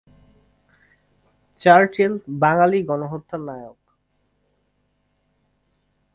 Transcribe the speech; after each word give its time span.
Churchill 1.61 2.13
বাঙালি 2.43 2.79
গণহত্যার 2.89 3.41
নায়ক। 3.47 3.77